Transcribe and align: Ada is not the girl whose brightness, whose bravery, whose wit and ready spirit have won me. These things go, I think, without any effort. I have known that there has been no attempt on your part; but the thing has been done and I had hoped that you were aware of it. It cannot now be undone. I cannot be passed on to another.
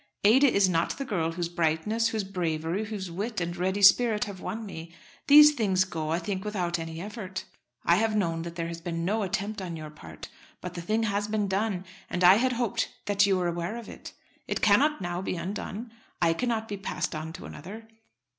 Ada 0.25 0.51
is 0.51 0.67
not 0.67 0.97
the 0.97 1.05
girl 1.05 1.33
whose 1.33 1.47
brightness, 1.47 2.07
whose 2.07 2.23
bravery, 2.23 2.85
whose 2.85 3.11
wit 3.11 3.39
and 3.39 3.55
ready 3.55 3.83
spirit 3.83 4.25
have 4.25 4.39
won 4.41 4.65
me. 4.65 4.91
These 5.27 5.53
things 5.53 5.83
go, 5.85 6.09
I 6.09 6.17
think, 6.17 6.43
without 6.43 6.79
any 6.79 6.99
effort. 6.99 7.45
I 7.85 7.97
have 7.97 8.15
known 8.15 8.41
that 8.41 8.55
there 8.55 8.67
has 8.67 8.81
been 8.81 9.05
no 9.05 9.21
attempt 9.21 9.61
on 9.61 9.75
your 9.77 9.91
part; 9.91 10.27
but 10.59 10.73
the 10.73 10.81
thing 10.81 11.03
has 11.03 11.27
been 11.27 11.47
done 11.47 11.85
and 12.09 12.23
I 12.23 12.37
had 12.37 12.53
hoped 12.53 12.89
that 13.05 13.27
you 13.27 13.37
were 13.37 13.47
aware 13.47 13.77
of 13.77 13.87
it. 13.87 14.13
It 14.47 14.59
cannot 14.61 15.01
now 15.01 15.21
be 15.21 15.35
undone. 15.35 15.91
I 16.19 16.33
cannot 16.33 16.67
be 16.67 16.77
passed 16.77 17.13
on 17.13 17.31
to 17.33 17.45
another. 17.45 17.87